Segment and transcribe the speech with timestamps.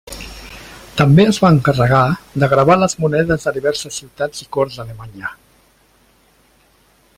[1.01, 1.99] També es va encarregar
[2.43, 5.33] de gravar les monedes de diverses ciutats i corts d'Alemanya.